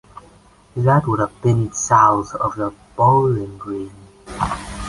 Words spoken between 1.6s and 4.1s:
south of the Bowling Green.